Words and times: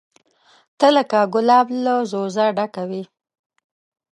ته 0.79 0.87
لکه 0.95 1.19
ګلاب 1.33 1.67
له 1.83 1.95
ځوزه 2.11 2.45
ډکه 2.57 2.83
وې 2.89 3.03